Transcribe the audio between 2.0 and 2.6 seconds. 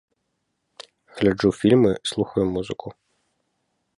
слухаю